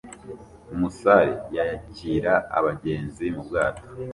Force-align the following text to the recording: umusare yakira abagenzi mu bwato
umusare 0.73 1.31
yakira 1.55 2.33
abagenzi 2.57 3.25
mu 3.35 3.41
bwato 3.47 3.83